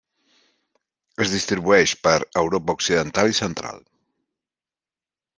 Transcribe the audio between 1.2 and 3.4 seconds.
Es distribueix per Europa occidental i